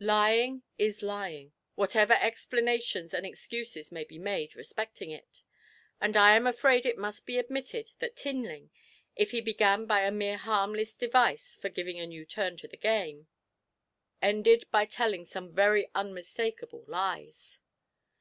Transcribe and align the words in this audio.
Lying 0.00 0.64
is 0.76 1.04
lying, 1.04 1.52
whatever 1.76 2.14
explanations 2.14 3.14
and 3.14 3.24
excuses 3.24 3.92
may 3.92 4.02
be 4.02 4.18
made 4.18 4.56
respecting 4.56 5.12
it, 5.12 5.44
and 6.00 6.16
I 6.16 6.34
am 6.34 6.48
afraid 6.48 6.84
it 6.84 6.98
must 6.98 7.26
be 7.26 7.38
admitted 7.38 7.92
that 8.00 8.16
Tinling, 8.16 8.72
if 9.14 9.30
he 9.30 9.40
began 9.40 9.86
by 9.86 10.00
a 10.02 10.10
mere 10.10 10.36
harmless 10.36 10.96
device 10.96 11.54
for 11.54 11.68
giving 11.68 12.00
a 12.00 12.08
new 12.08 12.26
turn 12.26 12.56
to 12.56 12.66
the 12.66 12.76
game, 12.76 13.28
ended 14.20 14.66
by 14.72 14.84
telling 14.84 15.24
some 15.24 15.54
very 15.54 15.88
unmistakable 15.94 16.82
lies. 16.88 17.60